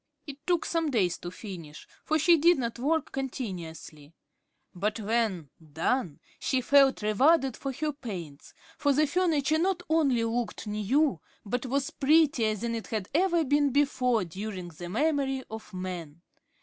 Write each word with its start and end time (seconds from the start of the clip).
It 0.25 0.39
took 0.47 0.65
some 0.65 0.89
days 0.89 1.19
to 1.19 1.29
finish, 1.29 1.87
for 2.03 2.17
she 2.17 2.35
did 2.35 2.57
not 2.57 2.79
work 2.79 3.11
continuously, 3.11 4.15
but 4.73 4.99
when 4.99 5.51
done 5.61 6.19
she 6.39 6.59
felt 6.59 7.03
rewarded 7.03 7.55
for 7.55 7.71
her 7.71 7.93
pains; 7.93 8.55
for 8.79 8.93
the 8.93 9.05
furniture 9.05 9.59
not 9.59 9.83
only 9.91 10.23
looked 10.23 10.65
new, 10.65 11.19
but 11.45 11.67
was 11.67 11.91
prettier 11.91 12.55
than 12.55 12.73
it 12.73 12.87
had 12.87 13.09
ever 13.13 13.43
been 13.45 13.69
before 13.69 14.23
during 14.25 14.69
the 14.69 14.89
memory 14.89 15.43
of 15.51 15.71
man. 15.71 16.23